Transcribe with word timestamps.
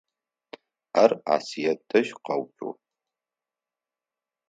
Ар 1.01 1.11
Асыет 1.35 1.79
дэжь 1.89 2.11
къэуцугъ. 2.25 2.71